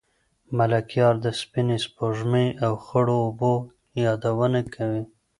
ملکیار 0.57 1.15
د 1.25 1.27
سپینې 1.39 1.77
سپوږمۍ 1.85 2.47
او 2.65 2.73
خړو 2.85 3.15
اوبو 3.25 3.53
یادونه 4.03 4.59
کوي. 4.73 5.03